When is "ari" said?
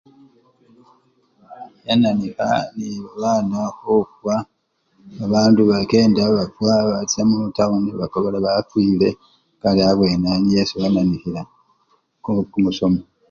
9.69-9.81